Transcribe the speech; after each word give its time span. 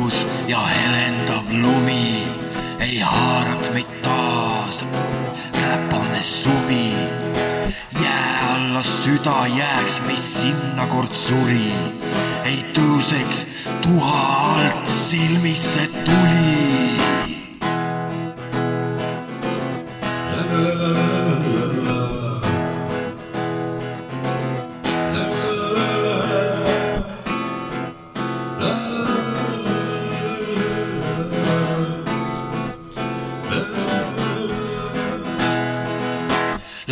valgus 0.00 0.26
ja 0.48 0.58
helendab 0.58 1.50
lumi, 1.50 2.26
ei 2.80 2.98
haaraks 3.00 3.70
meid 3.72 4.02
taas 4.02 4.84
räpane 5.52 6.22
suvi. 6.22 6.94
jää 8.02 8.54
alla 8.54 8.82
süda 8.82 9.46
jääks, 9.56 10.00
mis 10.06 10.42
sinna 10.42 10.86
kord 10.86 11.14
suri, 11.14 11.72
ei 12.44 12.64
tõuseks 12.74 13.46
tuha 13.82 14.54
alt 14.56 14.86
silmisse 14.86 15.90
tuli. 16.04 16.89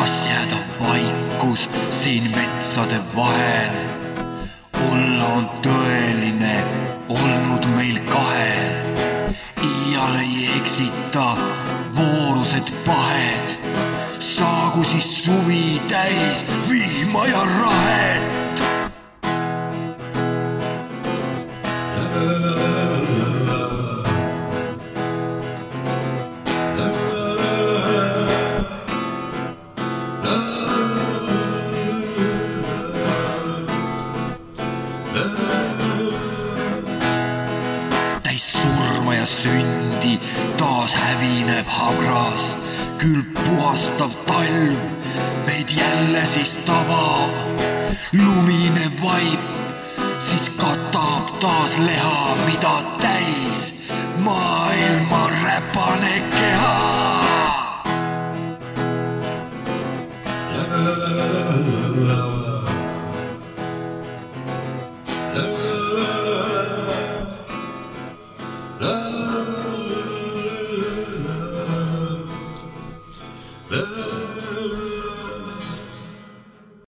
Las 0.00 0.28
jääda 0.28 0.56
vaikus 0.80 1.70
siin 1.90 2.30
metsade 2.36 3.00
vahel. 3.16 3.74
olla 4.90 5.24
on 5.24 5.50
tõeline 5.62 6.64
olnud 7.08 7.66
meil 7.76 7.98
kahel. 8.08 8.72
iial 9.62 10.14
ei 10.14 10.48
eksita 10.56 11.36
voorused 11.96 12.72
pahed. 12.86 13.46
saagu 14.18 14.84
siis 14.84 15.24
suvi 15.24 15.82
täis 15.88 16.46
vihma 16.68 17.26
ja 17.26 17.44
rahet. 17.60 18.30
Täis 38.22 38.52
surma 38.52 39.14
ja 39.14 39.26
sündi 39.26 40.20
taas 40.56 40.94
hävineb 40.94 41.66
habras, 41.66 42.56
küll 42.98 43.22
puhastav 43.34 44.14
talv 44.26 44.78
meid 45.46 45.68
jälle 45.74 46.26
siis 46.26 46.56
tabab. 46.66 47.30
lumine 48.12 48.90
vaip 49.02 49.40
siis 50.20 50.50
katab 50.50 51.40
taas 51.40 51.78
leha, 51.78 52.36
mida 52.46 52.76
täis 53.00 53.74
maailma 54.18 55.30
räpane 55.42 56.22
keha. 56.30 56.76
La 62.08 62.49
love. 73.70 74.19